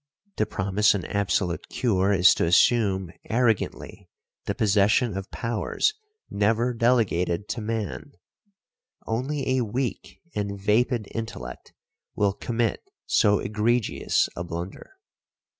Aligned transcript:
To 0.37 0.47
promise 0.47 0.95
an 0.95 1.05
absolute 1.05 1.69
cure 1.69 2.11
is 2.11 2.33
to 2.33 2.45
assume 2.45 3.11
arrogantly 3.29 4.09
the 4.45 4.55
possession 4.55 5.15
of 5.15 5.29
powers 5.29 5.93
never 6.27 6.73
delegated 6.73 7.47
to 7.49 7.61
man; 7.61 8.13
only 9.05 9.57
a 9.59 9.63
weak 9.63 10.19
and 10.33 10.59
vapid 10.59 11.07
intellect 11.13 11.73
will 12.15 12.33
commit 12.33 12.81
so 13.05 13.37
egregious 13.37 14.27
a 14.35 14.43
blunder. 14.43 14.93